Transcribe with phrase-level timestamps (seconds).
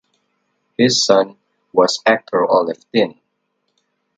[0.79, 1.37] His son
[1.73, 3.19] was actor Olev Tinn.